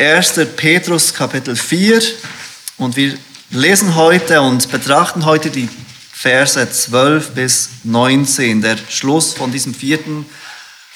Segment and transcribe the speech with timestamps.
[0.00, 0.40] 1.
[0.56, 2.00] Petrus Kapitel 4
[2.78, 3.18] und wir
[3.50, 5.68] lesen heute und betrachten heute die
[6.10, 10.24] Verse 12 bis 19, der Schluss von diesem vierten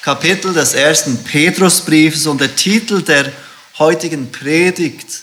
[0.01, 3.31] Kapitel des ersten Petrusbriefes und der Titel der
[3.77, 5.21] heutigen Predigt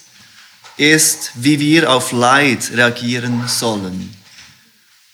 [0.76, 4.14] ist, wie wir auf Leid reagieren sollen.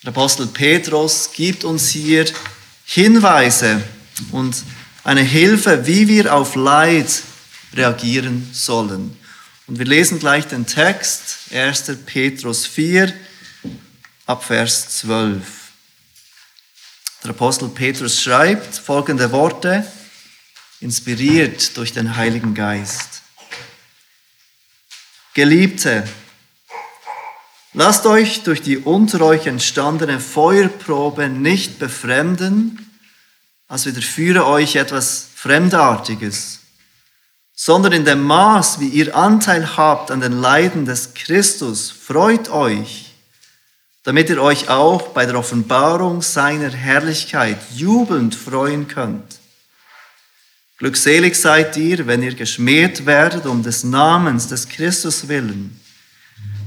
[0.03, 2.25] Der Apostel Petrus gibt uns hier
[2.85, 3.81] Hinweise
[4.31, 4.57] und
[5.03, 7.23] eine Hilfe, wie wir auf Leid
[7.73, 9.17] reagieren sollen.
[9.67, 11.97] Und wir lesen gleich den Text, 1.
[12.05, 13.13] Petrus 4,
[14.25, 15.43] ab Vers 12.
[17.23, 19.85] Der Apostel Petrus schreibt folgende Worte,
[20.79, 23.21] inspiriert durch den Heiligen Geist.
[25.33, 26.07] Geliebte,
[27.73, 32.89] lasst euch durch die unter euch entstandene Feuerprobe nicht befremden,
[33.67, 36.58] als widerführe euch etwas Fremdartiges
[37.61, 43.13] sondern in dem Maß, wie ihr Anteil habt an den Leiden des Christus, freut euch,
[44.03, 49.39] damit ihr euch auch bei der Offenbarung seiner Herrlichkeit jubelnd freuen könnt.
[50.77, 55.81] Glückselig seid ihr, wenn ihr geschmäht werdet um des Namens des Christus willen.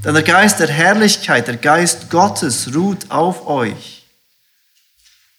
[0.05, 4.05] Denn der Geist der Herrlichkeit, der Geist Gottes ruht auf euch.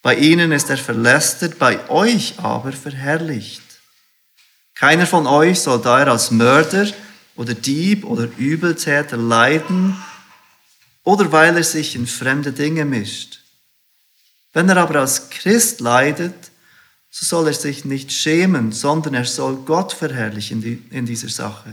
[0.02, 3.61] Bei ihnen ist er verlästert, bei euch aber verherrlicht.
[4.84, 6.86] Keiner von euch soll daher als Mörder
[7.38, 9.95] oder Dieb oder Übeltäter leiden
[11.03, 13.39] oder weil er sich in fremde Dinge mischt.
[14.52, 16.36] Wenn er aber als Christ leidet,
[17.09, 21.72] so soll er sich nicht schämen, sondern er soll Gott verherrlichen in dieser Sache.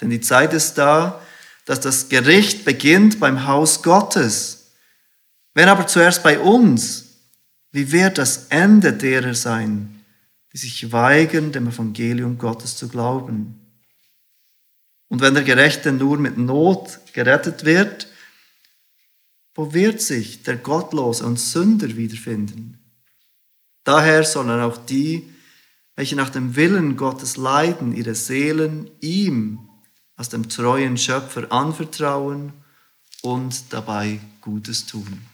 [0.00, 1.20] Denn die Zeit ist da,
[1.66, 4.70] dass das Gericht beginnt beim Haus Gottes.
[5.52, 7.04] Wenn aber zuerst bei uns,
[7.70, 9.97] wie wird das Ende derer sein,
[10.52, 13.60] die sich weigern, dem Evangelium Gottes zu glauben.
[15.08, 18.08] Und wenn der Gerechte nur mit Not gerettet wird,
[19.54, 22.78] wo wird sich der Gottlose und Sünder wiederfinden?
[23.84, 25.28] Daher sollen auch die,
[25.96, 29.68] welche nach dem Willen Gottes leiden, ihre Seelen ihm
[30.14, 32.52] als dem treuen Schöpfer anvertrauen
[33.22, 35.26] und dabei Gutes tun.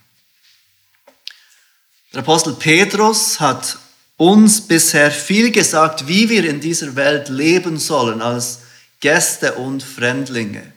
[2.13, 3.77] Der Apostel Petrus hat
[4.17, 8.59] uns bisher viel gesagt, wie wir in dieser Welt leben sollen als
[8.99, 10.71] Gäste und Fremdlinge.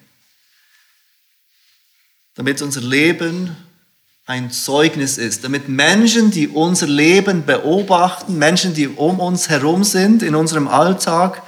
[2.34, 3.56] Damit unser Leben
[4.26, 10.22] ein Zeugnis ist, damit Menschen, die unser Leben beobachten, Menschen, die um uns herum sind
[10.22, 11.42] in unserem Alltag,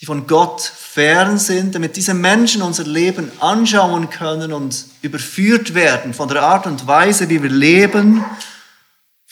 [0.00, 6.14] die von Gott fern sind, damit diese Menschen unser Leben anschauen können und überführt werden
[6.14, 8.24] von der Art und Weise, wie wir leben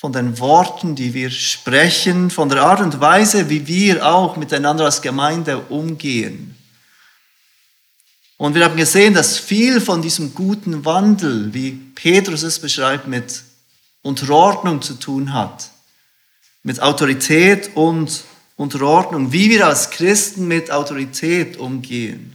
[0.02, 4.84] von den Worten, die wir sprechen, von der Art und Weise, wie wir auch miteinander
[4.84, 6.56] als Gemeinde umgehen.
[8.36, 13.44] Und wir haben gesehen, dass viel von diesem guten Wandel, wie Petrus es beschreibt, mit
[14.02, 15.70] Unterordnung zu tun hat,
[16.64, 18.24] mit Autorität und
[18.56, 22.34] Unterordnung, wie wir als Christen mit Autorität umgehen.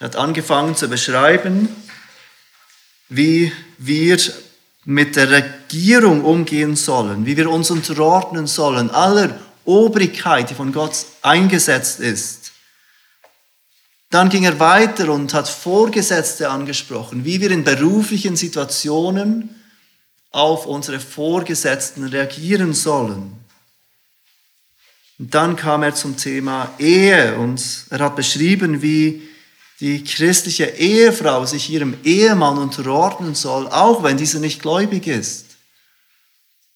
[0.00, 1.68] Er hat angefangen zu beschreiben,
[3.08, 4.18] wie wir
[4.84, 11.04] mit der Regierung umgehen sollen, wie wir uns unterordnen sollen, aller Obrigkeit, die von Gott
[11.22, 12.52] eingesetzt ist.
[14.10, 19.54] Dann ging er weiter und hat Vorgesetzte angesprochen, wie wir in beruflichen Situationen
[20.30, 23.32] auf unsere Vorgesetzten reagieren sollen.
[25.18, 27.60] Und dann kam er zum Thema Ehe und
[27.90, 29.28] er hat beschrieben, wie
[29.80, 35.56] die christliche Ehefrau sich ihrem Ehemann unterordnen soll, auch wenn dieser nicht gläubig ist.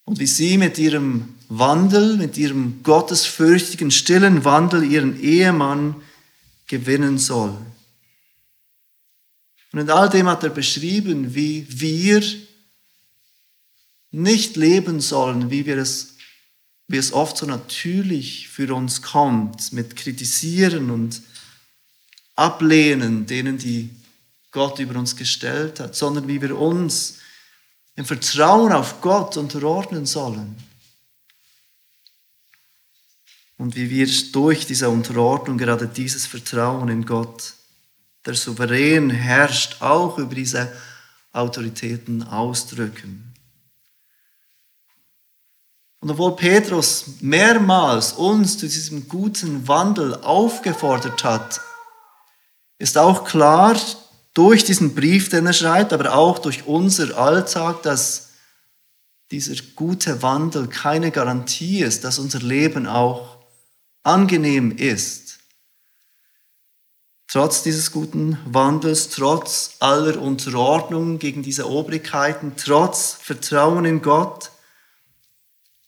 [0.05, 5.97] Und wie sie mit ihrem Wandel, mit ihrem gottesfürchtigen, stillen Wandel ihren Ehemann
[6.67, 7.57] gewinnen soll.
[9.73, 12.23] Und in all dem hat er beschrieben, wie wir
[14.11, 16.17] nicht leben sollen, wie wir es,
[16.89, 21.23] wie es oft so natürlich für uns kommt, mit Kritisieren und
[22.43, 23.91] ablehnen, denen, die
[24.51, 27.19] Gott über uns gestellt hat, sondern wie wir uns
[27.95, 30.57] im Vertrauen auf Gott unterordnen sollen.
[33.59, 37.55] Und wie wir durch diese Unterordnung gerade dieses Vertrauen in Gott,
[38.27, 40.73] der souverän herrscht, auch über diese
[41.33, 43.33] Autoritäten ausdrücken.
[46.01, 51.61] Und obwohl Petrus mehrmals uns zu diesem guten Wandel aufgefordert hat,
[52.83, 53.79] ist auch klar
[54.35, 58.31] durch diesen Brief, den er schreibt, aber auch durch unser Alltag, dass
[59.31, 63.39] dieser gute Wandel keine Garantie ist, dass unser Leben auch
[64.03, 65.39] angenehm ist.
[67.29, 74.51] trotz dieses guten Wandels, trotz aller Unterordnung gegen diese Obrigkeiten, trotz Vertrauen in Gott,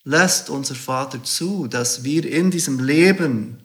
[0.05, 3.63] lässt unser Vater zu, dass wir in diesem Leben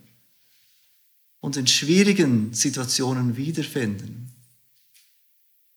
[1.42, 4.32] uns in schwierigen Situationen wiederfinden.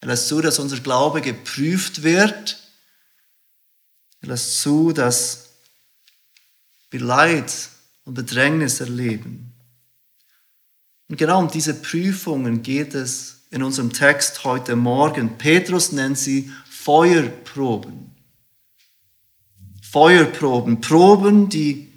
[0.00, 2.58] Er lässt zu, dass unser Glaube geprüft wird.
[4.20, 5.50] Er lässt zu, dass
[6.90, 7.68] wir Leid
[8.04, 9.52] und Bedrängnis erleben.
[11.08, 15.38] Und genau um diese Prüfungen geht es in unserem Text heute Morgen.
[15.38, 18.10] Petrus nennt sie Feuerproben.
[19.82, 21.91] Feuerproben, Proben, die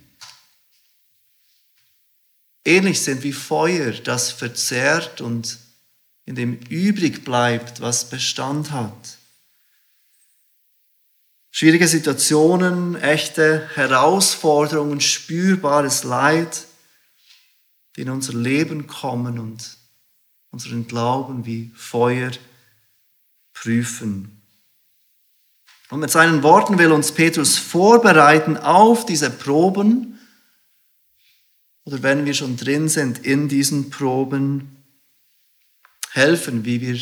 [2.65, 5.59] ähnlich sind wie Feuer, das verzehrt und
[6.25, 9.17] in dem übrig bleibt, was Bestand hat.
[11.51, 16.65] Schwierige Situationen, echte Herausforderungen, spürbares Leid,
[17.95, 19.77] die in unser Leben kommen und
[20.51, 22.31] unseren Glauben wie Feuer
[23.53, 24.41] prüfen.
[25.89, 30.14] Und mit seinen Worten will uns Petrus vorbereiten auf diese Proben
[31.85, 34.75] oder wenn wir schon drin sind in diesen Proben,
[36.11, 36.99] helfen, wie wir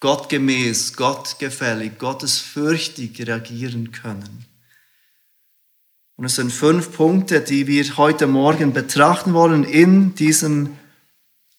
[0.00, 4.44] gottgemäß, gottgefällig, gottesfürchtig reagieren können.
[6.16, 10.76] Und es sind fünf Punkte, die wir heute Morgen betrachten wollen in diesem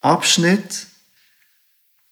[0.01, 0.87] Abschnitt.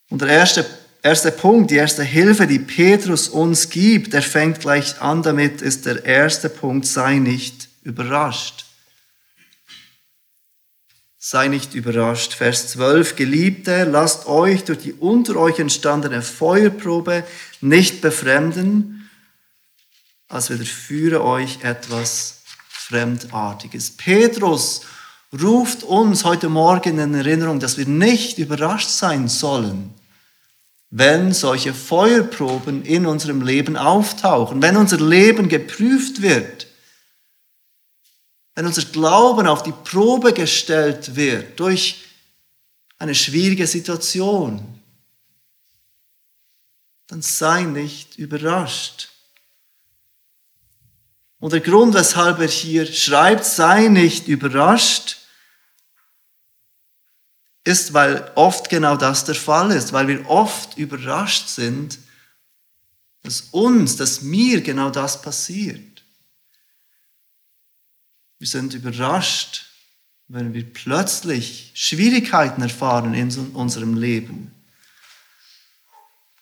[0.10, 0.66] Und der erste,
[1.04, 5.86] erste Punkt, die erste Hilfe, die Petrus uns gibt, der fängt gleich an damit, ist
[5.86, 8.67] der erste Punkt, sei nicht überrascht.
[11.30, 12.32] Sei nicht überrascht.
[12.32, 17.26] Vers 12, Geliebte, lasst euch durch die unter euch entstandene Feuerprobe
[17.60, 19.10] nicht befremden,
[20.30, 23.92] als widerführe euch etwas Fremdartiges.
[23.98, 24.84] Petrus
[25.38, 29.94] ruft uns heute Morgen in Erinnerung, dass wir nicht überrascht sein sollen,
[30.92, 36.67] wenn solche Feuerproben in unserem Leben auftauchen, wenn unser Leben geprüft wird
[38.58, 42.06] wenn unser Glauben auf die Probe gestellt wird durch
[42.98, 44.82] eine schwierige Situation,
[47.06, 49.10] dann sei nicht überrascht.
[51.38, 55.18] Und der Grund, weshalb er hier schreibt, sei nicht überrascht,
[57.64, 62.00] ist, weil oft genau das der Fall ist, weil wir oft überrascht sind,
[63.22, 65.87] dass uns, dass mir genau das passiert.
[68.40, 69.66] Wir sind überrascht,
[70.28, 74.52] wenn wir plötzlich Schwierigkeiten erfahren in unserem Leben.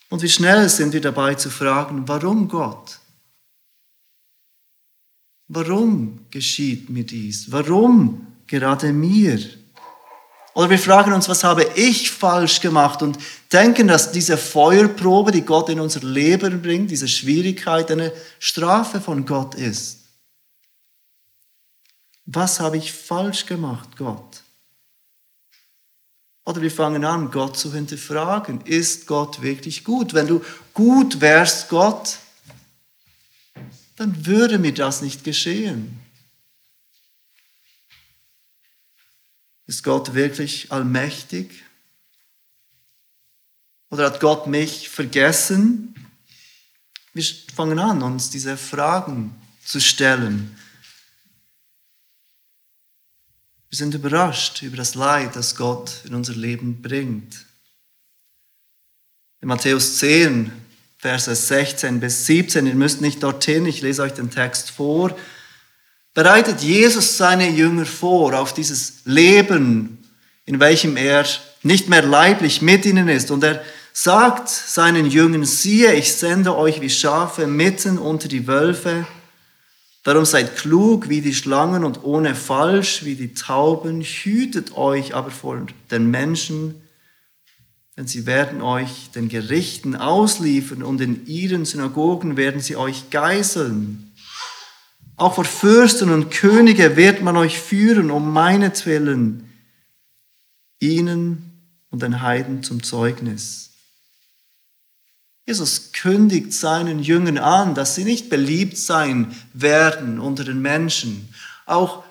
[0.09, 2.99] Und wie schnell sind wir dabei zu fragen, warum Gott?
[5.47, 7.51] Warum geschieht mir dies?
[7.51, 9.39] Warum gerade mir?
[10.55, 13.17] Oder wir fragen uns, was habe ich falsch gemacht und
[13.51, 19.25] denken, dass diese Feuerprobe, die Gott in unser Leben bringt, diese Schwierigkeit eine Strafe von
[19.25, 20.04] Gott ist.
[22.25, 24.43] Was habe ich falsch gemacht, Gott?
[26.45, 28.61] Oder wir fangen an, Gott zu hinterfragen.
[28.61, 30.13] Ist Gott wirklich gut?
[30.13, 30.43] Wenn du
[30.73, 32.19] gut wärst, Gott,
[33.95, 35.99] dann würde mir das nicht geschehen.
[39.65, 41.63] Ist Gott wirklich allmächtig?
[43.89, 45.95] Oder hat Gott mich vergessen?
[47.13, 47.23] Wir
[47.55, 50.55] fangen an, uns diese Fragen zu stellen.
[53.75, 57.45] Wir sind überrascht über das Leid, das Gott in unser Leben bringt.
[59.41, 60.49] In Matthäus 10,
[60.97, 65.13] Verse 16 bis 17, ihr müsst nicht dorthin, ich lese euch den Text vor,
[66.13, 70.07] bereitet Jesus seine Jünger vor auf dieses Leben,
[70.45, 71.25] in welchem er
[71.61, 73.29] nicht mehr leiblich mit ihnen ist.
[73.29, 79.05] Und er sagt seinen Jüngern, siehe, ich sende euch wie Schafe mitten unter die Wölfe.
[80.05, 84.01] Darum seid klug wie die Schlangen und ohne falsch wie die Tauben.
[84.01, 86.75] Hütet euch aber vor den Menschen,
[87.97, 94.11] denn sie werden euch den Gerichten ausliefern und in ihren Synagogen werden sie euch geißeln.
[95.15, 99.51] Auch vor Fürsten und Könige wird man euch führen, um meinetwillen,
[100.79, 103.74] ihnen und den Heiden zum Zeugnis.
[105.45, 111.29] Jesus kündigt seinen Jüngern an, dass sie nicht beliebt sein werden unter den Menschen.
[111.65, 112.03] Auch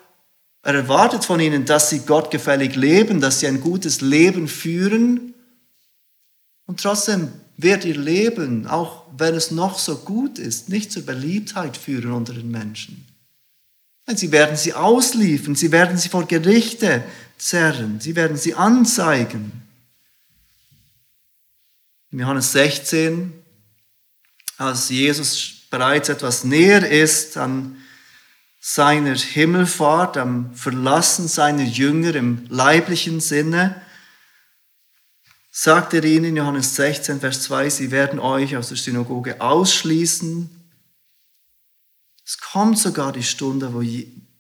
[0.62, 5.35] er erwartet von ihnen, dass sie gottgefällig leben, dass sie ein gutes Leben führen.
[6.67, 11.76] Und trotzdem wird ihr Leben, auch wenn es noch so gut ist, nicht zur Beliebtheit
[11.76, 13.05] führen unter den Menschen.
[14.07, 17.03] Sie werden sie ausliefern, sie werden sie vor Gerichte
[17.37, 19.63] zerren, sie werden sie anzeigen.
[22.14, 23.33] In Johannes 16,
[24.56, 27.83] als Jesus bereits etwas näher ist an
[28.61, 33.83] seiner Himmelfahrt, am Verlassen seiner Jünger im leiblichen Sinne,
[35.50, 40.71] sagt er ihnen in Johannes 16, Vers 2, sie werden euch aus der Synagoge ausschließen.
[42.25, 43.80] Es kommt sogar die Stunde, wo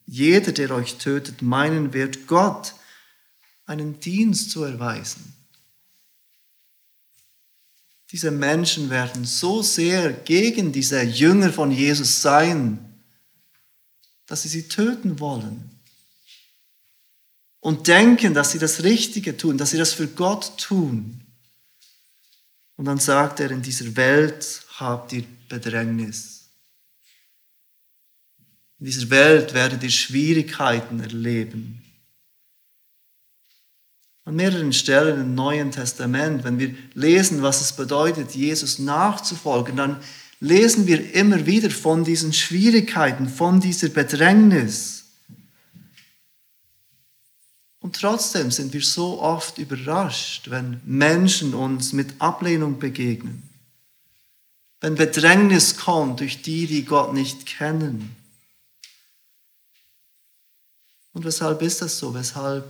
[0.06, 2.72] jeder, der euch tötet, meinen wird, Gott
[3.66, 5.33] einen Dienst zu erweisen.
[8.14, 13.02] Diese Menschen werden so sehr gegen diese Jünger von Jesus sein,
[14.26, 15.80] dass sie sie töten wollen.
[17.58, 21.26] Und denken, dass sie das Richtige tun, dass sie das für Gott tun.
[22.76, 26.50] Und dann sagt er, in dieser Welt habt ihr Bedrängnis.
[28.78, 31.83] In dieser Welt werdet ihr Schwierigkeiten erleben.
[34.24, 40.00] An mehreren Stellen im Neuen Testament, wenn wir lesen, was es bedeutet, Jesus nachzufolgen, dann
[40.40, 45.04] lesen wir immer wieder von diesen Schwierigkeiten, von dieser Bedrängnis.
[47.80, 53.42] Und trotzdem sind wir so oft überrascht, wenn Menschen uns mit Ablehnung begegnen,
[54.80, 58.16] wenn Bedrängnis kommt durch die, die Gott nicht kennen.
[61.12, 62.14] Und weshalb ist das so?
[62.14, 62.64] Weshalb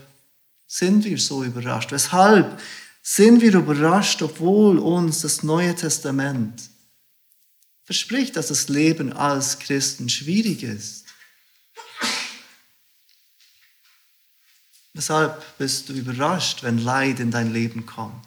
[0.66, 1.92] sind wir so überrascht?
[1.92, 2.60] Weshalb
[3.02, 6.70] sind wir überrascht, obwohl uns das Neue Testament
[7.84, 11.04] verspricht, dass das Leben als Christen schwierig ist?
[14.94, 18.26] Weshalb bist du überrascht, wenn Leid in dein Leben kommt?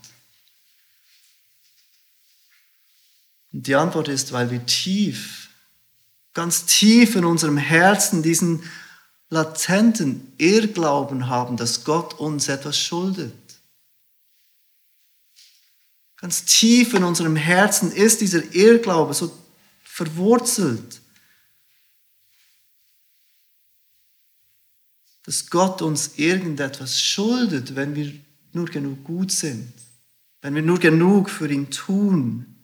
[3.54, 5.50] Und die Antwort ist, weil wir tief,
[6.34, 8.62] ganz tief in unserem Herzen diesen
[9.30, 13.34] latenten Irrglauben haben, dass Gott uns etwas schuldet.
[16.18, 19.32] Ganz tief in unserem Herzen ist dieser Irrglaube so
[19.84, 21.02] verwurzelt,
[25.24, 28.14] dass Gott uns irgendetwas schuldet, wenn wir
[28.54, 29.74] nur genug gut sind,
[30.42, 32.57] wenn wir nur genug für ihn tun.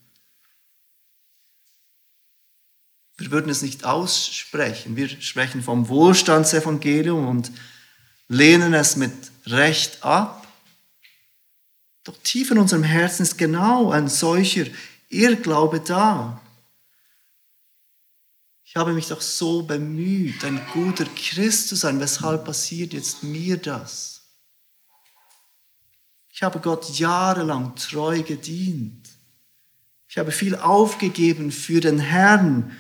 [3.24, 4.98] Wir würden es nicht aussprechen.
[4.98, 7.52] Wir sprechen vom Wohlstandsevangelium und
[8.28, 9.14] lehnen es mit
[9.46, 10.46] Recht ab.
[12.04, 14.66] Doch tief in unserem Herzen ist genau ein solcher
[15.08, 16.42] Irrglaube da.
[18.66, 22.02] Ich habe mich doch so bemüht, ein guter Christ zu sein.
[22.02, 24.24] Weshalb passiert jetzt mir das?
[26.28, 29.08] Ich habe Gott jahrelang treu gedient.
[30.10, 32.76] Ich habe viel aufgegeben für den Herrn.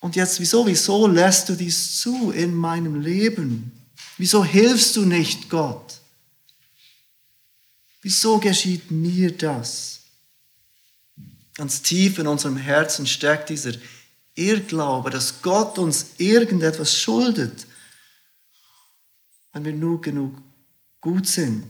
[0.00, 3.72] Und jetzt, wieso, wieso lässt du dies zu in meinem Leben?
[4.16, 6.00] Wieso hilfst du nicht Gott?
[8.02, 10.00] Wieso geschieht mir das?
[11.54, 13.72] Ganz tief in unserem Herzen steckt dieser
[14.34, 17.66] Irrglaube, dass Gott uns irgendetwas schuldet,
[19.52, 20.40] wenn wir nur genug
[21.00, 21.66] gut sind,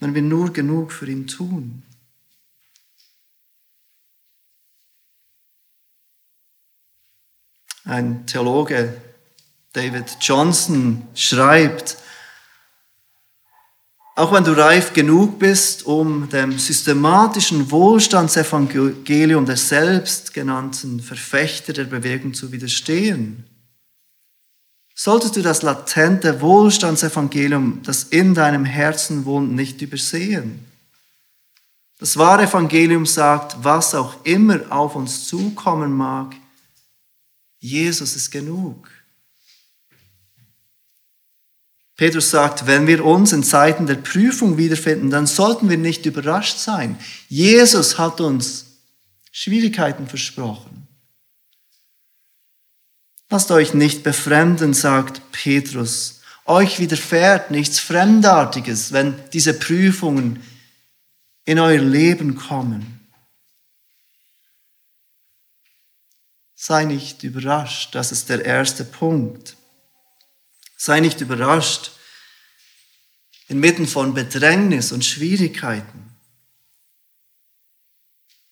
[0.00, 1.82] wenn wir nur genug für ihn tun.
[7.84, 8.94] Ein Theologe,
[9.72, 11.96] David Johnson, schreibt,
[14.14, 22.34] auch wenn du reif genug bist, um dem systematischen Wohlstandsevangelium des selbstgenannten Verfechter der Bewegung
[22.34, 23.44] zu widerstehen,
[24.94, 30.66] solltest du das latente Wohlstandsevangelium, das in deinem Herzen wohnt, nicht übersehen.
[31.98, 36.34] Das wahre Evangelium sagt, was auch immer auf uns zukommen mag,
[37.62, 38.90] Jesus ist genug.
[41.96, 46.58] Petrus sagt, wenn wir uns in Zeiten der Prüfung wiederfinden, dann sollten wir nicht überrascht
[46.58, 46.98] sein.
[47.28, 48.66] Jesus hat uns
[49.30, 50.88] Schwierigkeiten versprochen.
[53.30, 56.20] Lasst euch nicht befremden, sagt Petrus.
[56.44, 60.42] Euch widerfährt nichts Fremdartiges, wenn diese Prüfungen
[61.44, 63.01] in euer Leben kommen.
[66.64, 69.56] Sei nicht überrascht, das ist der erste Punkt.
[70.76, 71.90] Sei nicht überrascht
[73.48, 76.14] inmitten von Bedrängnis und Schwierigkeiten.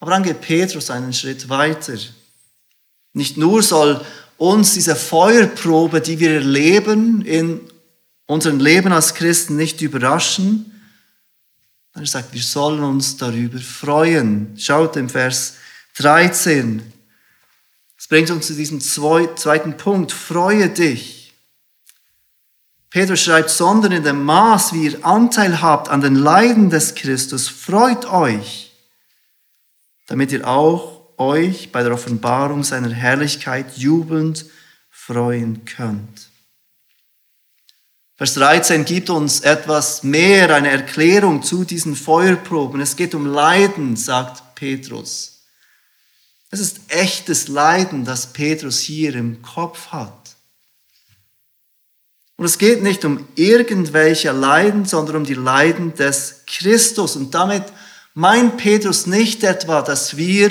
[0.00, 1.96] Aber dann geht Petrus einen Schritt weiter.
[3.12, 4.04] Nicht nur soll
[4.38, 7.60] uns diese Feuerprobe, die wir erleben in
[8.26, 10.82] unserem Leben als Christen, nicht überraschen,
[11.92, 14.58] sondern er sagt, wir sollen uns darüber freuen.
[14.58, 15.54] Schaut im Vers
[15.94, 16.99] 13
[18.10, 20.12] bringt uns zu diesem zweiten Punkt.
[20.12, 21.32] Freue dich.
[22.90, 27.48] Petrus schreibt, sondern in dem Maß, wie ihr Anteil habt an den Leiden des Christus,
[27.48, 28.72] freut euch,
[30.08, 34.44] damit ihr auch euch bei der Offenbarung seiner Herrlichkeit jubelnd
[34.90, 36.30] freuen könnt.
[38.16, 42.80] Vers 13 gibt uns etwas mehr, eine Erklärung zu diesen Feuerproben.
[42.80, 45.29] Es geht um Leiden, sagt Petrus.
[46.50, 50.36] Es ist echtes Leiden, das Petrus hier im Kopf hat.
[52.36, 57.14] Und es geht nicht um irgendwelche Leiden, sondern um die Leiden des Christus.
[57.14, 57.64] Und damit
[58.14, 60.50] meint Petrus nicht etwa, dass wir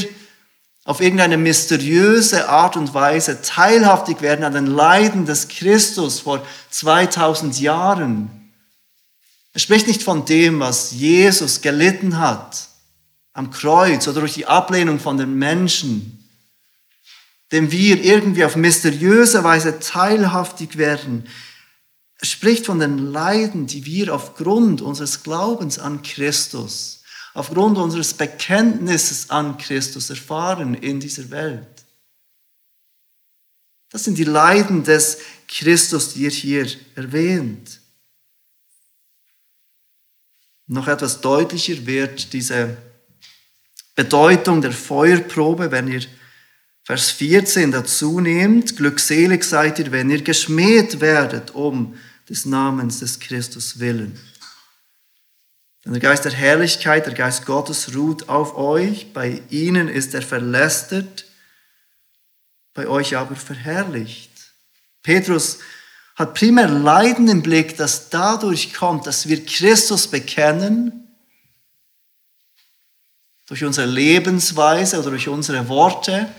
[0.85, 7.59] auf irgendeine mysteriöse Art und Weise teilhaftig werden an den Leiden des Christus vor 2000
[7.59, 8.53] Jahren.
[9.53, 12.68] Er spricht nicht von dem, was Jesus gelitten hat
[13.39, 16.27] am Kreuz oder durch die Ablehnung von den Menschen,
[17.53, 21.25] dem wir irgendwie auf mysteriöse Weise teilhaftig werden.
[22.17, 27.01] Er spricht von den Leiden, die wir aufgrund unseres Glaubens an Christus,
[27.33, 31.85] aufgrund unseres Bekenntnisses an Christus erfahren in dieser Welt.
[33.89, 37.79] Das sind die Leiden des Christus, die er hier erwähnt.
[40.67, 42.77] Noch etwas deutlicher wird diese
[43.99, 46.01] Bedeutung der Feuerprobe, wenn ihr
[46.85, 48.77] Vers 14 dazu nehmt.
[48.77, 51.97] Glückselig seid ihr, wenn ihr geschmäht werdet um
[52.29, 54.17] des Namens des Christus willen.
[55.83, 60.21] Denn der Geist der Herrlichkeit, der Geist Gottes ruht auf euch, bei ihnen ist er
[60.21, 61.25] verlästert,
[62.73, 64.31] bei euch aber verherrlicht.
[65.03, 65.59] Petrus
[66.15, 71.08] hat primär Leiden im Blick, das dadurch kommt, dass wir Christus bekennen,
[73.49, 76.31] durch unsere Lebensweise oder durch unsere Worte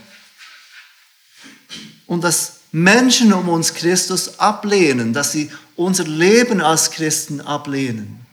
[2.07, 8.25] und dass Menschen um uns Christus ablehnen, dass sie unser Leben als Christen ablehnen.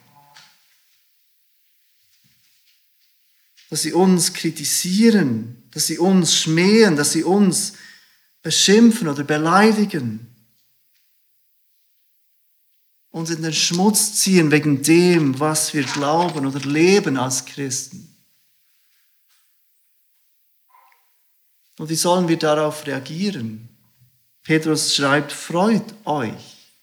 [3.69, 7.73] Dass sie uns kritisieren, dass sie uns schmähen, dass sie uns
[8.43, 10.33] beschimpfen oder beleidigen.
[13.11, 18.17] Uns in den Schmutz ziehen wegen dem, was wir glauben oder leben als Christen.
[21.79, 23.69] Und wie sollen wir darauf reagieren?
[24.43, 26.75] Petrus schreibt, freut euch.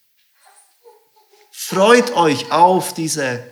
[1.51, 3.43] Freut euch auf diese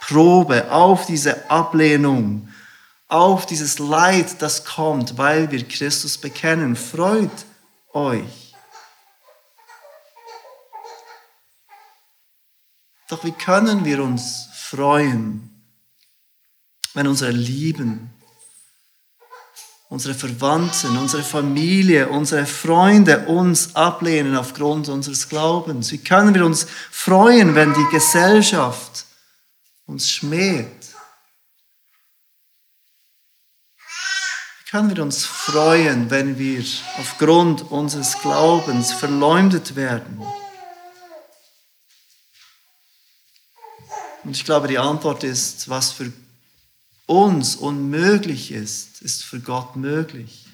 [0.00, 2.48] Probe, auf diese Ablehnung,
[3.08, 6.76] auf dieses Leid, das kommt, weil wir Christus bekennen.
[6.76, 7.30] Freut
[7.92, 8.54] euch.
[13.08, 15.50] Doch wie können wir uns freuen,
[16.94, 18.17] wenn unsere Lieben
[19.88, 25.90] unsere Verwandten, unsere Familie, unsere Freunde uns ablehnen aufgrund unseres Glaubens?
[25.92, 29.06] Wie können wir uns freuen, wenn die Gesellschaft
[29.86, 30.66] uns schmäht?
[34.60, 36.62] Wie können wir uns freuen, wenn wir
[36.98, 40.20] aufgrund unseres Glaubens verleumdet werden?
[44.24, 46.12] Und ich glaube, die Antwort ist, was für
[47.08, 50.44] uns unmöglich ist, ist für Gott möglich.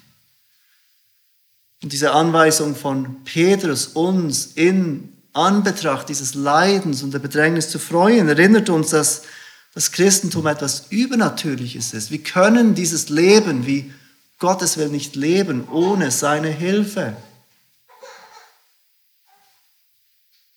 [1.83, 8.29] Und diese Anweisung von Petrus, uns in Anbetracht dieses Leidens und der Bedrängnis zu freuen,
[8.29, 9.23] erinnert uns, dass
[9.73, 12.09] das Christentum etwas Übernatürliches ist.
[12.09, 13.93] Wir können dieses Leben, wie
[14.39, 17.17] Gottes will, nicht leben ohne seine Hilfe.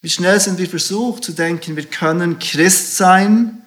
[0.00, 3.62] Wie schnell sind wir versucht zu denken, wir können Christ sein,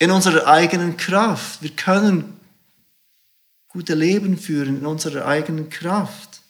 [0.00, 1.62] in unserer eigenen Kraft.
[1.62, 2.40] Wir können
[3.68, 6.40] gute Leben führen in unserer eigenen Kraft.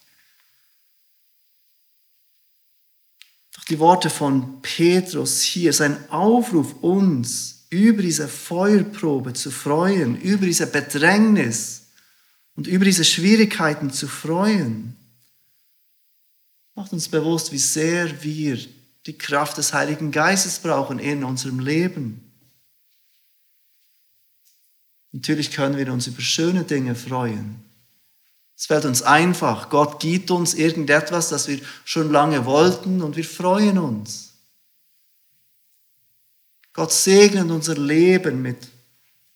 [3.55, 10.47] Doch die Worte von Petrus hier, sein Aufruf uns über diese Feuerprobe zu freuen, über
[10.47, 11.89] diese Bedrängnis
[12.55, 14.97] und über diese Schwierigkeiten zu freuen,
[16.77, 18.59] macht uns bewusst, wie sehr wir
[19.07, 22.30] die Kraft des Heiligen Geistes brauchen in unserem Leben.
[25.13, 27.65] Natürlich können wir uns über schöne Dinge freuen.
[28.57, 29.71] Es fällt uns einfach.
[29.71, 34.35] Gott gibt uns irgendetwas, das wir schon lange wollten und wir freuen uns.
[36.73, 38.69] Gott segnet unser Leben mit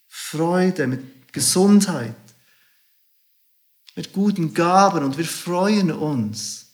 [0.06, 2.14] Freude, mit Gesundheit,
[3.96, 6.66] mit guten Gaben und wir freuen uns.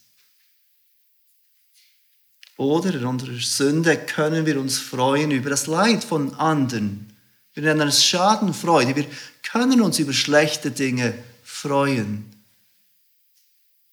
[2.56, 7.09] Oder in unserer Sünde können wir uns freuen über das Leid von anderen.
[7.54, 8.94] Wir nennen es Schadenfreude.
[8.96, 9.06] Wir
[9.42, 12.30] können uns über schlechte Dinge freuen,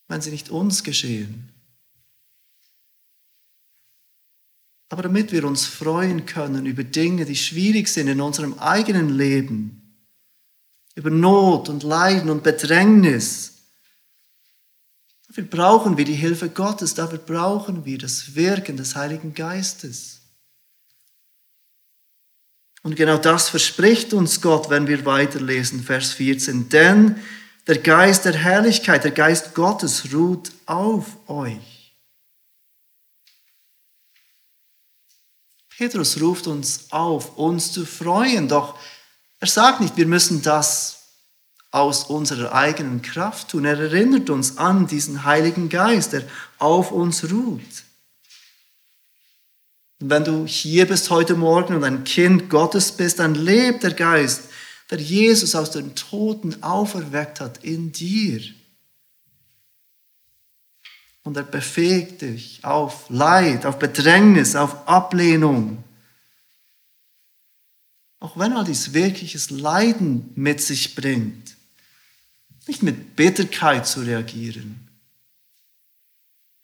[0.07, 1.49] wenn sie nicht uns geschehen.
[4.89, 9.95] Aber damit wir uns freuen können über Dinge, die schwierig sind in unserem eigenen Leben,
[10.95, 13.53] über Not und Leiden und Bedrängnis.
[15.27, 20.16] Dafür brauchen wir die Hilfe Gottes, dafür brauchen wir das Wirken des Heiligen Geistes.
[22.87, 26.69] Und genau das verspricht uns Gott, wenn wir weiterlesen, Vers 14.
[26.69, 27.21] Denn
[27.67, 31.93] der Geist der Herrlichkeit, der Geist Gottes ruht auf euch.
[35.77, 38.79] Petrus ruft uns auf, uns zu freuen, doch
[39.41, 41.09] er sagt nicht, wir müssen das
[41.71, 43.65] aus unserer eigenen Kraft tun.
[43.65, 46.23] Er erinnert uns an diesen Heiligen Geist, der
[46.57, 47.83] auf uns ruht.
[49.99, 53.93] Und wenn du hier bist heute Morgen und ein Kind Gottes bist, dann lebt der
[53.93, 54.49] Geist,
[54.91, 58.41] der Jesus aus den Toten auferweckt hat, in dir.
[61.23, 65.83] Und er befähigt dich auf Leid, auf Bedrängnis, auf Ablehnung.
[68.19, 71.57] Auch wenn all dies wirkliches Leiden mit sich bringt.
[72.67, 74.86] Nicht mit Bitterkeit zu reagieren.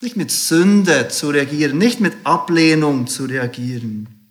[0.04, 4.30] Nicht mit Sünde zu reagieren, nicht mit Ablehnung zu reagieren,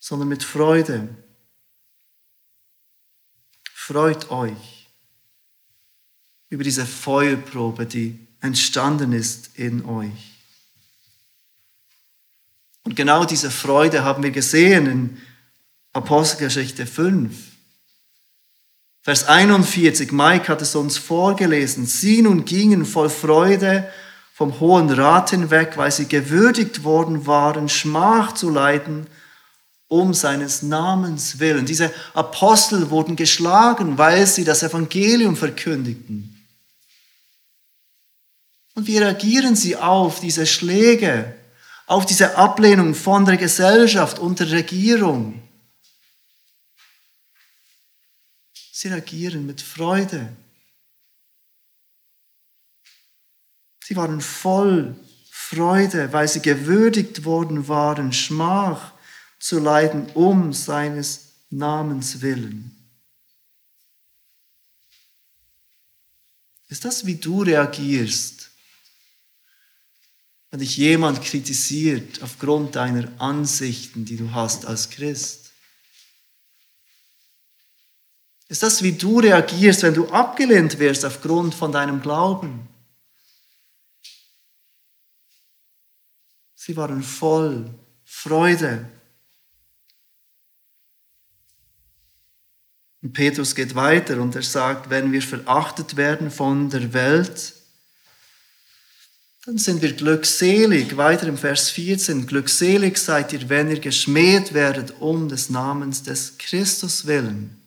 [0.00, 1.08] sondern mit Freude.
[3.72, 4.88] Freut euch
[6.48, 10.32] über diese Feuerprobe, die entstanden ist in euch.
[12.82, 15.22] Und genau diese Freude haben wir gesehen in
[15.92, 17.49] Apostelgeschichte 5.
[19.10, 21.84] Vers 41, Mike hat es uns vorgelesen.
[21.84, 23.88] Sie nun gingen voll Freude
[24.32, 29.08] vom Hohen Rat hinweg, weil sie gewürdigt worden waren, Schmach zu leiden
[29.88, 31.66] um seines Namens willen.
[31.66, 36.46] Diese Apostel wurden geschlagen, weil sie das Evangelium verkündigten.
[38.76, 41.34] Und wie reagieren sie auf diese Schläge,
[41.88, 45.42] auf diese Ablehnung von der Gesellschaft und der Regierung?
[48.80, 50.34] Sie reagieren mit Freude.
[53.84, 54.96] Sie waren voll
[55.30, 58.94] Freude, weil sie gewürdigt worden waren, Schmach
[59.38, 62.74] zu leiden um seines Namens willen.
[66.68, 68.50] Ist das, wie du reagierst,
[70.50, 75.49] wenn dich jemand kritisiert aufgrund deiner Ansichten, die du hast als Christ?
[78.50, 82.68] Ist das, wie du reagierst, wenn du abgelehnt wirst aufgrund von deinem Glauben?
[86.56, 87.72] Sie waren voll
[88.04, 88.90] Freude.
[93.02, 97.54] Und Petrus geht weiter und er sagt, wenn wir verachtet werden von der Welt,
[99.46, 100.96] dann sind wir glückselig.
[100.96, 106.36] Weiter im Vers 14, glückselig seid ihr, wenn ihr geschmäht werdet um des Namens des
[106.36, 107.59] Christus willen.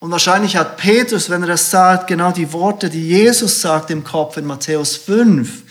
[0.00, 4.02] Und wahrscheinlich hat Petrus, wenn er das sagt, genau die Worte, die Jesus sagt im
[4.02, 5.62] Kopf in Matthäus 5.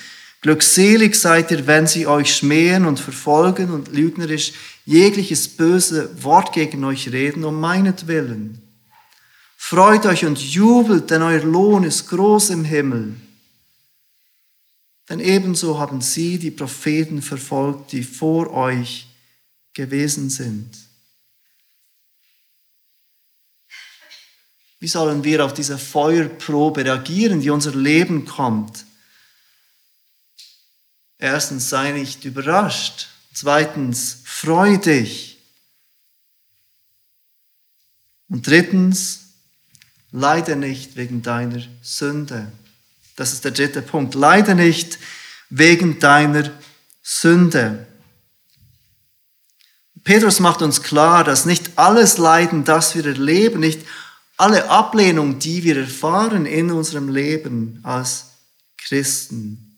[0.42, 4.54] Glückselig seid ihr, wenn sie euch schmähen und verfolgen und lügnerisch
[4.86, 8.62] jegliches böse Wort gegen euch reden, um meinetwillen.
[9.58, 13.16] Freut euch und jubelt, denn euer Lohn ist groß im Himmel.
[15.10, 19.08] Denn ebenso haben sie die Propheten verfolgt, die vor euch
[19.74, 20.89] gewesen sind.
[24.80, 28.86] Wie sollen wir auf diese Feuerprobe reagieren, die unser Leben kommt?
[31.18, 33.08] Erstens, sei nicht überrascht.
[33.34, 35.38] Zweitens, freu dich.
[38.30, 39.34] Und drittens,
[40.12, 42.52] leide nicht wegen deiner Sünde.
[43.18, 44.16] Das ist der dritte Punkt.
[44.16, 44.98] Leide nicht
[45.50, 46.52] wegen deiner
[47.04, 47.86] Sünde.
[50.06, 53.86] Petrus macht uns klar, dass nicht alles Leiden, das wir erleben, nicht
[54.40, 58.28] alle Ablehnung, die wir erfahren in unserem Leben als
[58.78, 59.78] Christen,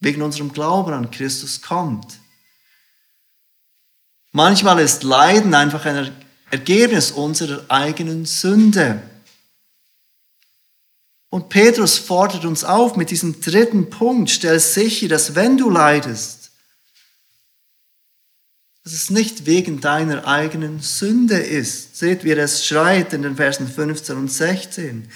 [0.00, 2.18] wegen unserem Glauben an Christus kommt.
[4.32, 6.12] Manchmal ist Leiden einfach ein
[6.50, 9.02] Ergebnis unserer eigenen Sünde.
[11.30, 16.43] Und Petrus fordert uns auf mit diesem dritten Punkt, stell sicher, dass wenn du leidest,
[18.84, 21.96] dass es nicht wegen deiner eigenen Sünde ist.
[21.96, 25.08] Seht, wie er es schreit in den Versen 15 und 16.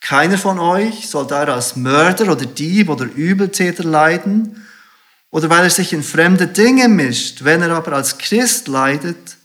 [0.00, 4.66] Keiner von euch soll da als Mörder oder Dieb oder Übeltäter leiden
[5.30, 7.44] oder weil er sich in fremde Dinge mischt.
[7.44, 9.36] Wenn er aber als Christ leidet,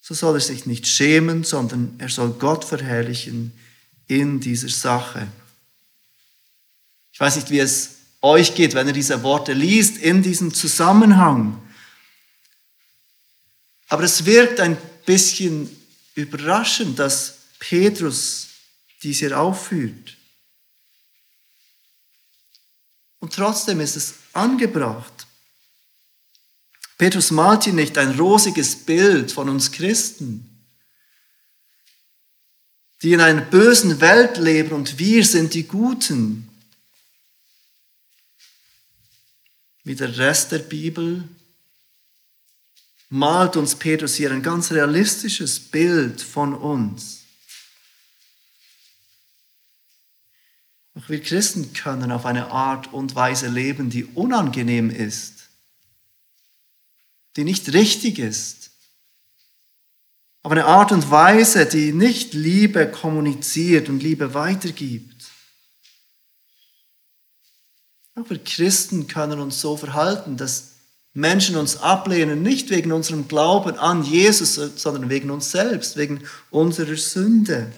[0.00, 3.52] so soll er sich nicht schämen, sondern er soll Gott verherrlichen
[4.06, 5.26] in dieser Sache.
[7.12, 7.90] Ich weiß nicht, wie es
[8.22, 11.60] euch geht, wenn ihr diese Worte liest in diesem Zusammenhang.
[13.88, 15.74] Aber es wirkt ein bisschen
[16.14, 18.48] überraschend, dass Petrus
[19.02, 20.16] dies hier aufführt.
[23.20, 25.26] Und trotzdem ist es angebracht.
[26.98, 30.44] Petrus malt hier nicht ein rosiges Bild von uns Christen,
[33.02, 36.48] die in einer bösen Welt leben und wir sind die Guten.
[39.84, 41.26] Wie der Rest der Bibel
[43.10, 47.22] malt uns Petrus hier ein ganz realistisches Bild von uns.
[50.94, 55.48] Auch wir Christen können auf eine Art und Weise leben, die unangenehm ist,
[57.36, 58.70] die nicht richtig ist,
[60.42, 65.26] auf eine Art und Weise, die nicht Liebe kommuniziert und Liebe weitergibt.
[68.14, 70.77] Auch wir Christen können uns so verhalten, dass
[71.18, 76.96] Menschen uns ablehnen, nicht wegen unserem Glauben an Jesus, sondern wegen uns selbst, wegen unserer
[76.96, 77.72] Sünde.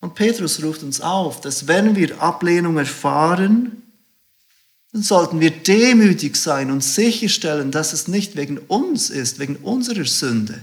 [0.00, 3.82] Und Petrus ruft uns auf, dass wenn wir Ablehnung erfahren,
[4.92, 10.04] dann sollten wir demütig sein und sicherstellen, dass es nicht wegen uns ist, wegen unserer
[10.04, 10.60] Sünde.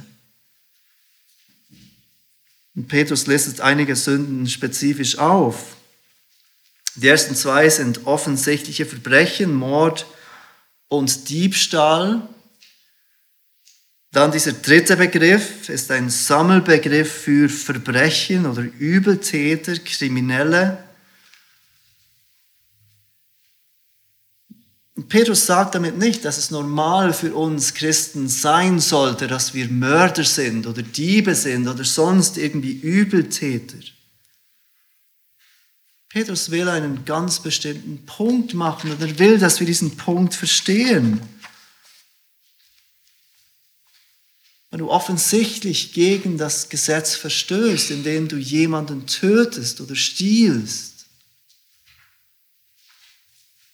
[2.76, 5.79] Und Petrus listet einige Sünden spezifisch auf.
[6.96, 10.06] Die ersten zwei sind offensichtliche Verbrechen, Mord
[10.88, 12.28] und Diebstahl.
[14.12, 20.84] Dann dieser dritte Begriff ist ein Sammelbegriff für Verbrechen oder Übeltäter, Kriminelle.
[25.08, 30.24] Petrus sagt damit nicht, dass es normal für uns Christen sein sollte, dass wir Mörder
[30.24, 33.78] sind oder Diebe sind oder sonst irgendwie Übeltäter.
[36.10, 41.22] Petrus will einen ganz bestimmten Punkt machen und er will, dass wir diesen Punkt verstehen.
[44.72, 51.06] Wenn du offensichtlich gegen das Gesetz verstößt, indem du jemanden tötest oder stiehlst,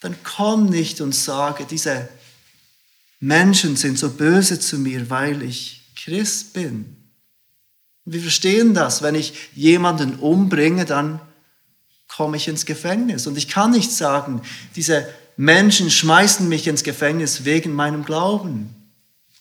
[0.02, 2.10] dann komm nicht und sage, diese
[3.20, 6.98] Menschen sind so böse zu mir, weil ich Christ bin.
[8.04, 9.02] wir verstehen das.
[9.02, 11.20] Wenn ich jemanden umbringe, dann
[12.16, 13.28] komme ich ins Gefängnis.
[13.28, 14.42] Und ich kann nicht sagen,
[14.76, 18.74] diese Menschen schmeißen mich ins Gefängnis wegen meinem Glauben.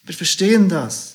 [0.02, 1.14] Wir verstehen das.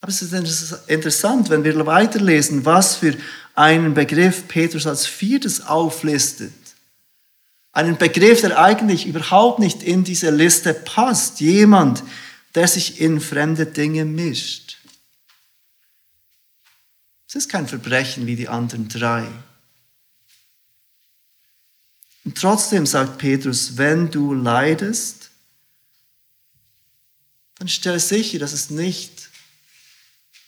[0.00, 3.14] Aber es ist interessant, wenn wir weiterlesen, was für
[3.54, 6.52] einen Begriff Petrus als viertes auflistet.
[7.72, 11.40] Einen Begriff, der eigentlich überhaupt nicht in diese Liste passt.
[11.40, 12.02] Jemand,
[12.54, 14.78] der sich in fremde Dinge mischt.
[17.28, 19.26] Es ist kein Verbrechen wie die anderen drei.
[22.26, 25.30] Und trotzdem sagt Petrus, wenn du leidest,
[27.54, 29.30] dann stell sicher, dass es nicht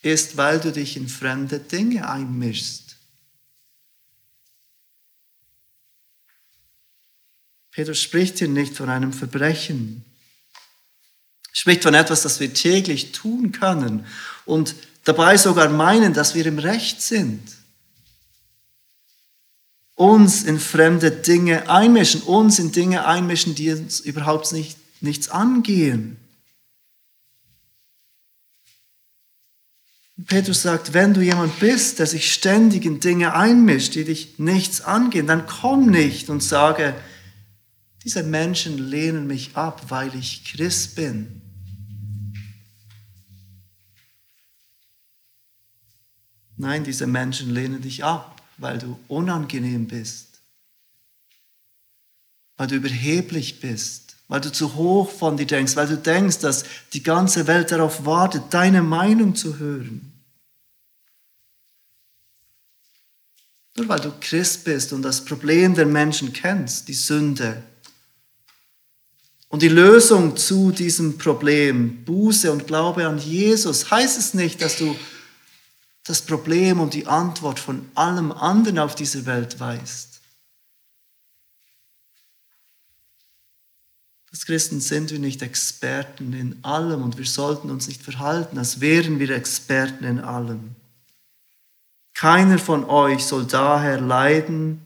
[0.03, 2.97] ist, weil du dich in fremde Dinge einmischst.
[7.71, 10.05] Petrus spricht hier nicht von einem Verbrechen.
[11.53, 14.05] Er spricht von etwas, das wir täglich tun können
[14.47, 17.58] und dabei sogar meinen, dass wir im Recht sind
[19.99, 26.17] uns in fremde Dinge einmischen, uns in Dinge einmischen, die uns überhaupt nicht, nichts angehen.
[30.27, 34.81] Petrus sagt, wenn du jemand bist, der sich ständig in Dinge einmischt, die dich nichts
[34.81, 36.95] angehen, dann komm nicht und sage,
[38.05, 41.43] diese Menschen lehnen mich ab, weil ich Christ bin.
[46.57, 50.27] Nein, diese Menschen lehnen dich ab, weil du unangenehm bist,
[52.57, 56.64] weil du überheblich bist, weil du zu hoch von dir denkst, weil du denkst, dass
[56.92, 60.12] die ganze Welt darauf wartet, deine Meinung zu hören.
[63.77, 67.62] Nur weil du Christ bist und das Problem der Menschen kennst, die Sünde.
[69.49, 74.77] Und die Lösung zu diesem Problem, Buße und Glaube an Jesus, heißt es nicht, dass
[74.77, 74.94] du
[76.09, 80.21] das Problem und die Antwort von allem anderen auf dieser Welt weißt.
[84.31, 88.81] Als Christen sind wir nicht Experten in allem und wir sollten uns nicht verhalten, als
[88.81, 90.77] wären wir Experten in allem.
[92.14, 94.85] Keiner von euch soll daher leiden,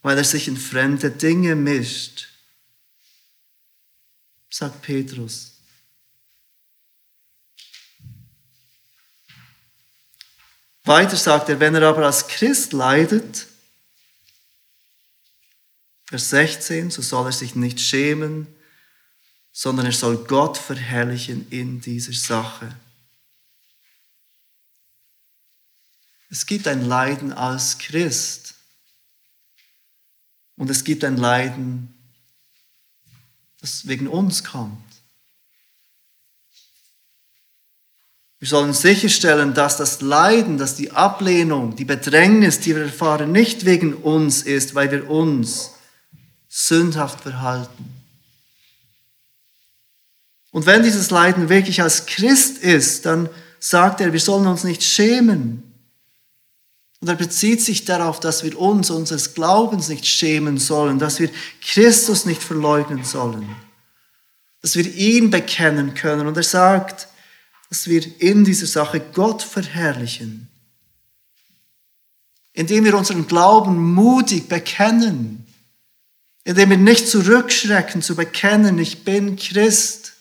[0.00, 2.28] weil er sich in fremde Dinge mischt,
[4.48, 5.53] sagt Petrus.
[10.84, 13.46] Weiter sagt er, wenn er aber als Christ leidet,
[16.06, 18.46] Vers 16, so soll er sich nicht schämen,
[19.50, 22.78] sondern er soll Gott verherrlichen in dieser Sache.
[26.28, 28.54] Es gibt ein Leiden als Christ
[30.56, 31.94] und es gibt ein Leiden,
[33.60, 34.93] das wegen uns kommt.
[38.44, 43.64] Wir sollen sicherstellen, dass das Leiden, dass die Ablehnung, die Bedrängnis, die wir erfahren, nicht
[43.64, 45.70] wegen uns ist, weil wir uns
[46.46, 47.86] sündhaft verhalten.
[50.50, 53.30] Und wenn dieses Leiden wirklich als Christ ist, dann
[53.60, 55.62] sagt er, wir sollen uns nicht schämen.
[57.00, 61.30] Und er bezieht sich darauf, dass wir uns unseres Glaubens nicht schämen sollen, dass wir
[61.62, 63.56] Christus nicht verleugnen sollen,
[64.60, 66.26] dass wir ihn bekennen können.
[66.26, 67.08] Und er sagt,
[67.68, 70.48] dass wir in dieser Sache Gott verherrlichen,
[72.52, 75.46] indem wir unseren Glauben mutig bekennen,
[76.44, 80.12] indem wir nicht zurückschrecken zu bekennen, ich bin Christ.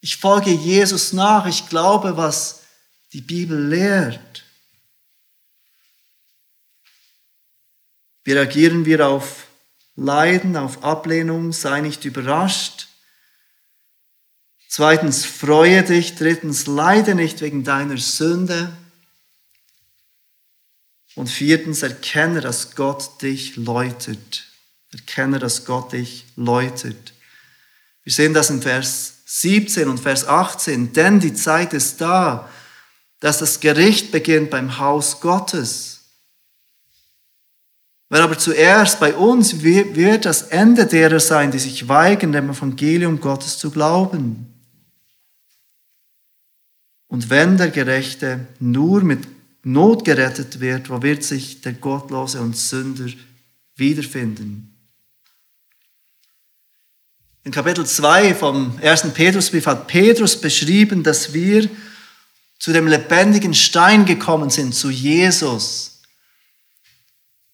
[0.00, 2.62] Ich folge Jesus nach, ich glaube, was
[3.12, 4.44] die Bibel lehrt.
[8.24, 9.46] Wie reagieren wir auf
[9.96, 11.52] Leiden, auf Ablehnung?
[11.52, 12.87] Sei nicht überrascht.
[14.68, 16.14] Zweitens, freue dich.
[16.14, 18.70] Drittens, leide nicht wegen deiner Sünde.
[21.14, 24.44] Und viertens, erkenne, dass Gott dich läutet.
[24.92, 27.14] Erkenne, dass Gott dich läutet.
[28.04, 30.92] Wir sehen das in Vers 17 und Vers 18.
[30.92, 32.48] Denn die Zeit ist da,
[33.20, 35.98] dass das Gericht beginnt beim Haus Gottes.
[38.10, 43.20] Wenn aber zuerst bei uns wird das Ende derer sein, die sich weigern, dem Evangelium
[43.20, 44.47] Gottes zu glauben.
[47.08, 49.26] Und wenn der Gerechte nur mit
[49.64, 53.10] Not gerettet wird, wo wird sich der Gottlose und Sünder
[53.76, 54.74] wiederfinden?
[57.44, 61.68] In Kapitel 2 vom ersten Petrusbrief hat Petrus beschrieben, dass wir
[62.58, 66.02] zu dem lebendigen Stein gekommen sind, zu Jesus.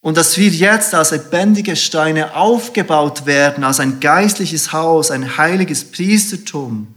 [0.01, 5.85] Und dass wir jetzt als lebendige Steine aufgebaut werden, als ein geistliches Haus, ein heiliges
[5.91, 6.94] Priestertum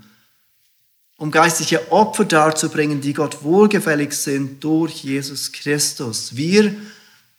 [1.18, 6.36] um geistliche Opfer darzubringen, die Gott wohlgefällig sind durch Jesus Christus.
[6.36, 6.76] Wir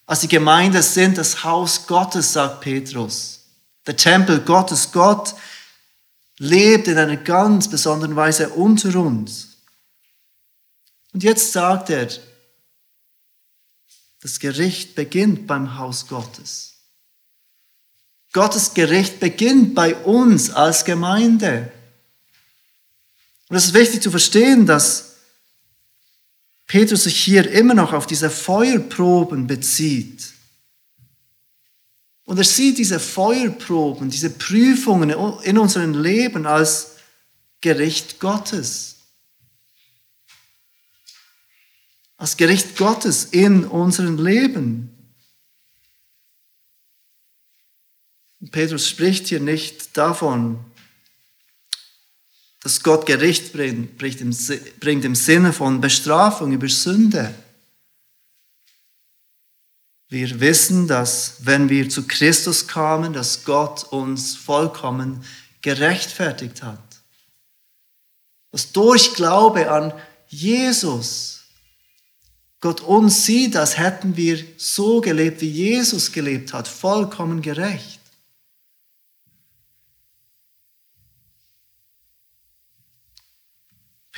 [0.09, 3.41] als die Gemeinde sind das Haus Gottes, sagt Petrus.
[3.87, 5.35] Der Tempel Gottes, Gott
[6.38, 9.59] lebt in einer ganz besonderen Weise unter uns.
[11.12, 12.09] Und jetzt sagt er,
[14.23, 16.75] das Gericht beginnt beim Haus Gottes.
[18.33, 21.71] Gottes Gericht beginnt bei uns als Gemeinde.
[23.49, 25.17] Und es ist wichtig zu verstehen, dass
[26.67, 30.35] Petrus sich hier immer noch auf diese Feuerproben bezieht.
[32.25, 36.97] Und er sieht diese Feuerproben, diese Prüfungen in unserem Leben als
[37.63, 38.97] Gericht Gottes.
[42.19, 44.95] Als Gericht Gottes in unserem Leben.
[48.41, 50.63] Und Petrus spricht hier nicht davon,
[52.61, 57.35] dass Gott Gericht bringt, bringt im Sinne von Bestrafung über Sünde.
[60.09, 65.23] Wir wissen, dass wenn wir zu Christus kamen, dass Gott uns vollkommen
[65.61, 66.83] gerechtfertigt hat.
[68.51, 69.92] Dass durch Glaube an
[70.29, 71.38] Jesus
[72.61, 77.98] Gott uns sieht, als hätten wir so gelebt, wie Jesus gelebt hat, vollkommen gerecht.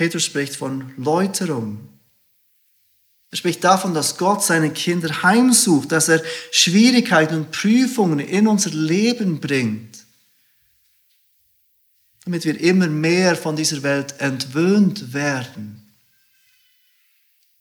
[0.01, 1.87] Petrus spricht von Läuterung.
[3.31, 8.71] Er spricht davon, dass Gott seine Kinder heimsucht, dass er Schwierigkeiten und Prüfungen in unser
[8.71, 9.99] Leben bringt,
[12.25, 15.93] damit wir immer mehr von dieser Welt entwöhnt werden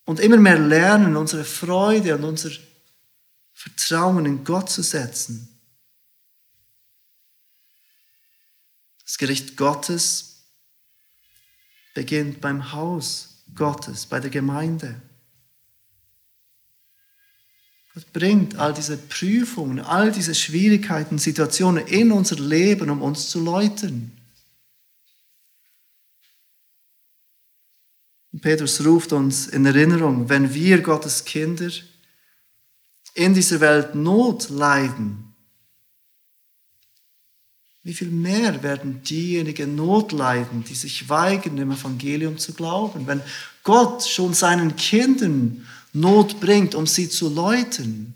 [0.05, 2.51] und immer mehr lernen, unsere Freude und unser
[3.51, 5.59] Vertrauen in Gott zu setzen.
[9.03, 10.28] Das Gericht Gottes
[11.99, 15.01] beginnt beim Haus Gottes, bei der Gemeinde.
[17.93, 23.43] Gott bringt all diese Prüfungen, all diese Schwierigkeiten, Situationen in unser Leben, um uns zu
[23.43, 24.13] läutern.
[28.31, 31.69] Und Petrus ruft uns in Erinnerung, wenn wir Gottes Kinder
[33.13, 35.28] in dieser Welt Not leiden,
[37.89, 43.19] wie viel mehr werden diejenigen Not leiden, die sich weigern, dem Evangelium zu glauben, wenn
[43.63, 48.13] Gott schon seinen Kindern Not bringt, um sie zu läuten.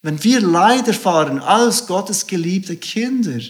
[0.00, 3.40] Wenn wir Leid erfahren als Gottes geliebte Kinder,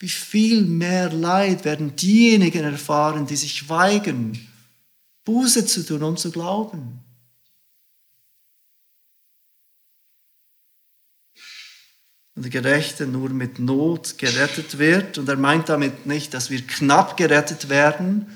[0.00, 4.36] wie viel mehr Leid werden diejenigen erfahren, die sich weigern,
[5.24, 7.04] Buße zu tun und zu glauben.
[12.38, 15.18] Und der Gerechte nur mit Not gerettet wird.
[15.18, 18.28] Und er meint damit nicht, dass wir knapp gerettet werden,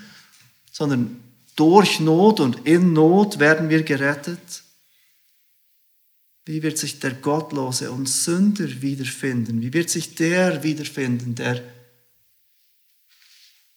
[0.73, 1.23] sondern
[1.55, 4.63] durch Not und in Not werden wir gerettet.
[6.43, 9.61] Wie wird sich der Gottlose und Sünder wiederfinden?
[9.61, 11.63] Wie wird sich der wiederfinden, der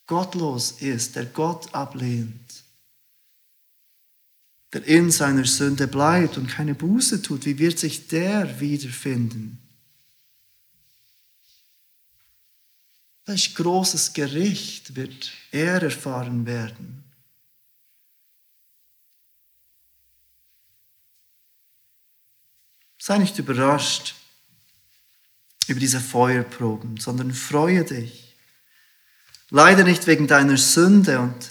[0.09, 2.65] gottlos ist, der Gott ablehnt,
[4.73, 7.47] der in seiner Sünde bleibt und keine Buße tut?
[7.47, 9.63] Wie wird sich der wiederfinden?
[13.27, 17.03] Welch großes Gericht wird er erfahren werden?
[22.99, 24.15] Sei nicht überrascht
[25.67, 28.37] über diese Feuerproben, sondern freue dich.
[29.51, 31.51] Leide nicht wegen deiner Sünde, und,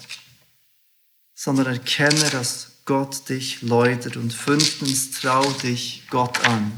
[1.34, 4.16] sondern erkenne, dass Gott dich läutert.
[4.16, 6.72] Und fünftens, trau dich Gott an.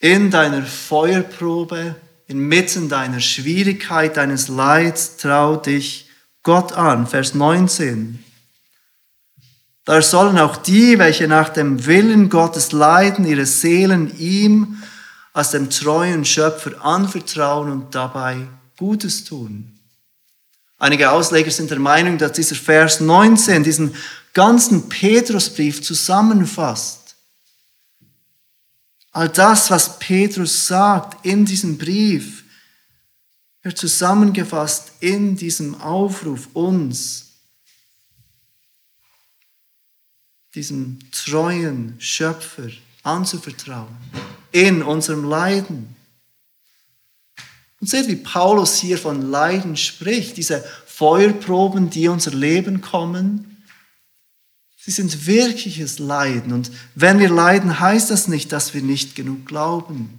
[0.00, 2.00] In deiner Feuerprobe,
[2.32, 6.08] inmitten deiner Schwierigkeit, deines Leids, trau dich
[6.42, 7.06] Gott an.
[7.06, 8.24] Vers 19.
[9.84, 14.82] Da sollen auch die, welche nach dem Willen Gottes leiden, ihre Seelen ihm
[15.34, 19.78] als dem treuen Schöpfer anvertrauen und dabei Gutes tun.
[20.78, 23.94] Einige Ausleger sind der Meinung, dass dieser Vers 19 diesen
[24.32, 27.01] ganzen Petrusbrief zusammenfasst.
[29.12, 32.44] All das, was Petrus sagt in diesem Brief,
[33.62, 37.32] wird zusammengefasst in diesem Aufruf uns
[40.54, 42.68] diesem treuen Schöpfer
[43.02, 43.96] anzuvertrauen
[44.50, 45.96] in unserem Leiden.
[47.80, 53.51] Und seht, wie Paulus hier von Leiden spricht, diese Feuerproben, die unser Leben kommen.
[54.84, 56.52] Sie sind wirkliches Leiden.
[56.52, 60.18] Und wenn wir leiden, heißt das nicht, dass wir nicht genug glauben.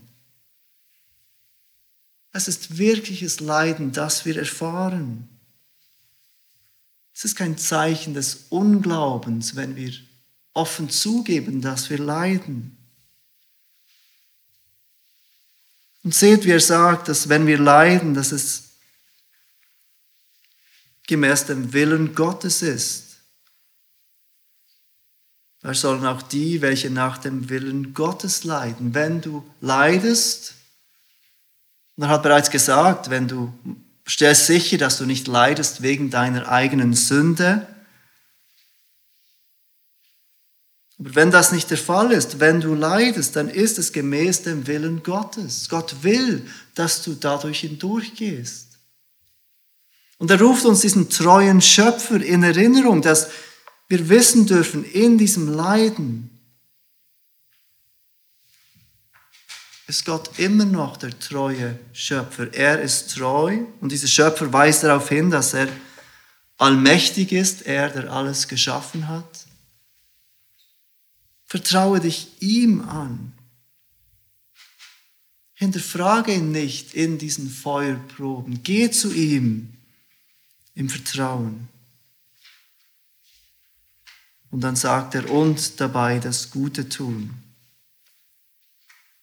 [2.32, 5.28] Es ist wirkliches Leiden, das wir erfahren.
[7.14, 9.91] Es ist kein Zeichen des Unglaubens, wenn wir
[10.53, 12.78] offen zugeben, dass wir leiden.
[16.03, 18.64] Und seht, wie er sagt, dass wenn wir leiden, dass es
[21.05, 23.03] gemäß dem Willen Gottes ist.
[25.64, 28.93] Da sollen auch die, welche nach dem Willen Gottes leiden.
[28.93, 30.53] Wenn du leidest,
[31.95, 33.53] und er hat bereits gesagt, wenn du
[34.07, 37.68] stellst sicher, dass du nicht leidest wegen deiner eigenen Sünde,
[40.99, 44.68] Aber wenn das nicht der Fall ist, wenn du leidest, dann ist es gemäß dem
[44.68, 45.68] Willen Gottes.
[45.68, 48.68] Gott will, dass du dadurch hindurchgehst.
[50.18, 53.30] Und er ruft uns diesen treuen Schöpfer in Erinnerung, dass
[53.94, 56.32] wir wissen dürfen, in diesem Leiden
[59.86, 62.52] ist Gott immer noch der treue Schöpfer.
[62.56, 65.68] Er ist treu und dieser Schöpfer weist darauf hin, dass er
[66.58, 69.46] allmächtig ist, er, der alles geschaffen hat.
[71.46, 73.34] Vertraue dich ihm an.
[75.54, 78.64] Hinterfrage ihn nicht in diesen Feuerproben.
[78.64, 79.72] Geh zu ihm
[80.74, 81.70] im Vertrauen.
[84.54, 87.34] Und dann sagt er, und dabei das Gute tun.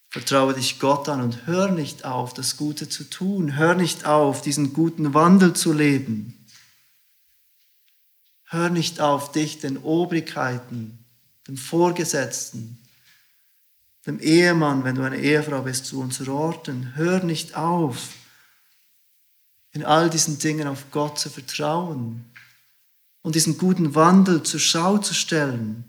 [0.08, 3.56] Vertraue dich Gott an und hör nicht auf, das Gute zu tun.
[3.56, 6.48] Hör nicht auf, diesen guten Wandel zu leben.
[8.42, 10.98] Hör nicht auf, dich den Obrigkeiten
[11.46, 12.82] dem Vorgesetzten,
[14.04, 16.96] dem Ehemann, wenn du eine Ehefrau bist, zu unterordnen.
[16.96, 18.14] Hör nicht auf,
[19.70, 22.29] in all diesen Dingen auf Gott zu vertrauen
[23.22, 25.84] und diesen guten Wandel zur Schau zu stellen.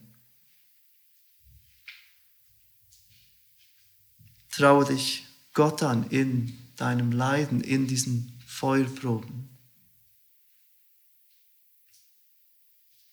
[4.52, 9.50] Traue dich Gott an in deinem Leiden, in diesen Feuerproben.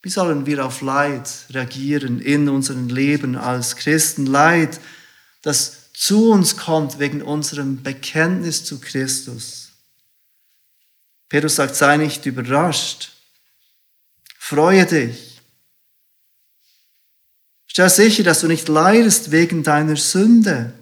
[0.03, 4.27] Wie sollen wir auf Leid reagieren in unserem Leben als Christen?
[4.27, 4.81] Leid,
[5.43, 9.73] das zu uns kommt wegen unserem Bekenntnis zu Christus.
[11.29, 13.18] Petrus sagt, sei nicht überrascht.
[14.49, 15.43] Freue dich.
[17.67, 20.73] Stell sicher, dass du nicht leidest wegen deiner Sünde.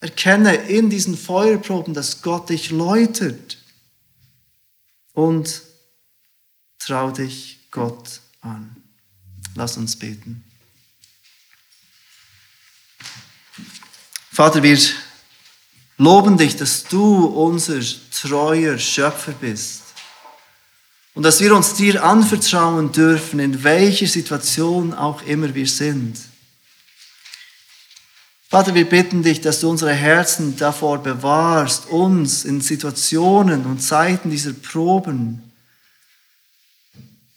[0.00, 3.58] Erkenne in diesen Feuerproben, dass Gott dich läutert
[5.12, 5.62] und
[6.80, 8.74] trau dich Gott an.
[9.54, 10.42] Lass uns beten.
[14.32, 14.76] Vater, wir
[15.98, 17.80] loben dich, dass du unser
[18.10, 19.83] treuer Schöpfer bist
[21.14, 26.18] und dass wir uns dir anvertrauen dürfen, in welcher Situation auch immer wir sind.
[28.48, 34.30] Vater, wir bitten dich, dass du unsere Herzen davor bewahrst, uns in Situationen und Zeiten
[34.30, 35.52] dieser Proben,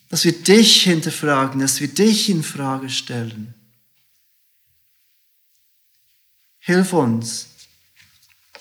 [0.09, 3.53] dass wir dich hinterfragen, dass wir dich in Frage stellen.
[6.59, 7.47] Hilf uns,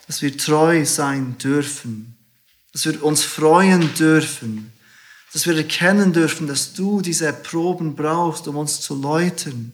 [0.07, 2.17] dass wir treu sein dürfen,
[2.73, 4.73] dass wir uns freuen dürfen,
[5.33, 9.73] dass wir erkennen dürfen, dass du diese Proben brauchst, um uns zu läutern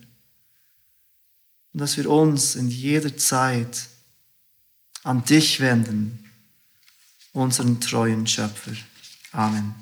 [1.72, 3.88] und dass wir uns in jeder Zeit
[5.04, 6.30] an dich wenden,
[7.32, 8.72] unseren treuen Schöpfer.
[9.32, 9.81] Amen.